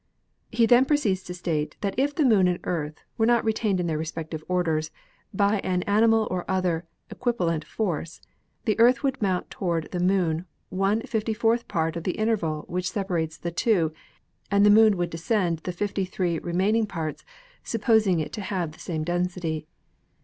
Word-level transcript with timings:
He 0.51 0.65
then 0.65 0.85
proceeds 0.85 1.21
to 1.25 1.33
state 1.35 1.77
that 1.81 1.93
if 1.95 2.15
the 2.15 2.25
Moon 2.25 2.47
and 2.47 2.57
the 2.57 2.65
Earth 2.65 3.03
were 3.19 3.27
not 3.27 3.45
retained 3.45 3.79
in 3.79 3.85
their 3.85 3.99
respective 3.99 4.43
orbits 4.47 4.89
by 5.31 5.59
an 5.59 5.83
animal 5.83 6.27
or 6.31 6.43
other 6.49 6.87
equipollent 7.11 7.63
force, 7.63 8.19
the 8.65 8.79
Earth 8.79 9.03
would 9.03 9.21
mount 9.21 9.51
toward 9.51 9.91
the 9.91 9.99
Moon 9.99 10.45
one 10.69 11.01
fifty 11.03 11.35
fourth 11.35 11.67
part 11.67 11.95
of 11.95 12.03
the 12.03 12.17
interval 12.17 12.65
which 12.67 12.89
separates 12.89 13.37
the 13.37 13.51
two 13.51 13.93
and 14.49 14.65
the 14.65 14.71
Moon 14.71 14.97
would 14.97 15.11
descend 15.11 15.59
the 15.59 15.71
fifty 15.71 16.03
three 16.03 16.39
remaining 16.39 16.87
parts, 16.87 17.23
supposing 17.63 18.19
it 18.19 18.33
to 18.33 18.41
have 18.41 18.71
the 18.71 18.79
same 18.79 19.03
density. 19.03 19.67